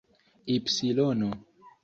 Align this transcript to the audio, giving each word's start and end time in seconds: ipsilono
ipsilono 0.55 1.29